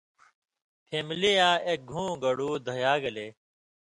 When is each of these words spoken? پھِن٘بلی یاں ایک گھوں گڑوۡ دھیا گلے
پھِن٘بلی 0.87 1.31
یاں 1.39 1.55
ایک 1.67 1.79
گھوں 1.91 2.11
گڑوۡ 2.23 2.55
دھیا 2.65 2.93
گلے 3.03 3.27